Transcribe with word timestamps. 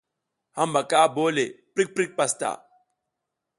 Hambaka 0.57 1.01
bole 1.17 1.35
le, 1.47 1.53
prik 1.73 1.89
prik 1.95 2.11
pastaʼa. 2.17 2.55